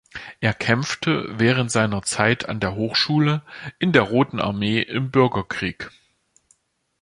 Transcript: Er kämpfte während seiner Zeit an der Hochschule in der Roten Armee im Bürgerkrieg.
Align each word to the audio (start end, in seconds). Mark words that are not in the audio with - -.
Er 0.39 0.55
kämpfte 0.55 1.25
während 1.37 1.69
seiner 1.71 2.01
Zeit 2.01 2.49
an 2.49 2.59
der 2.59 2.73
Hochschule 2.73 3.43
in 3.77 3.91
der 3.91 4.01
Roten 4.01 4.39
Armee 4.39 4.81
im 4.81 5.11
Bürgerkrieg. 5.11 5.91